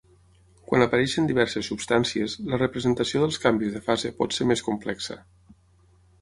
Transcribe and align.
Quan 0.69 0.85
apareixen 0.85 1.27
diverses 1.31 1.69
substàncies, 1.71 2.37
la 2.53 2.59
representació 2.61 3.21
dels 3.25 3.39
canvis 3.45 3.77
de 3.77 3.83
fase 3.91 4.13
pot 4.23 4.35
ser 4.39 4.49
més 4.55 4.65
complexa. 4.71 5.21